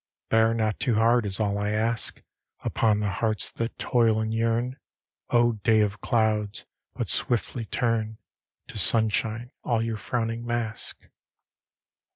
[0.31, 2.23] Bear not too hard, is all I ask,
[2.61, 4.77] Upon the hearts that toil and yearn,
[5.29, 6.65] O day of clouds!
[6.95, 8.17] but swiftly turn
[8.69, 11.07] To sunshine all your frowning mask.